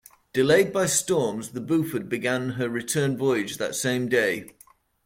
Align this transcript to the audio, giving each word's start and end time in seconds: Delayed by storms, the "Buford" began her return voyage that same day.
Delayed 0.33 0.73
by 0.73 0.87
storms, 0.87 1.49
the 1.49 1.61
"Buford" 1.61 2.09
began 2.09 2.53
her 2.53 2.67
return 2.67 3.15
voyage 3.15 3.57
that 3.57 3.75
same 3.75 4.09
day. 4.09 4.49